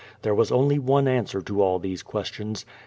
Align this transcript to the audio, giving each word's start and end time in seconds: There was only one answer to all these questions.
There 0.23 0.33
was 0.33 0.51
only 0.51 0.79
one 0.79 1.07
answer 1.07 1.43
to 1.43 1.61
all 1.61 1.77
these 1.77 2.01
questions. 2.01 2.65